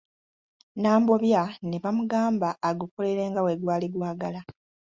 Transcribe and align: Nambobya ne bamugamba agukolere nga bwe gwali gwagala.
Nambobya 0.81 1.43
ne 1.67 1.77
bamugamba 1.83 2.49
agukolere 2.69 3.23
nga 3.29 3.41
bwe 3.43 3.59
gwali 3.61 3.87
gwagala. 3.93 4.41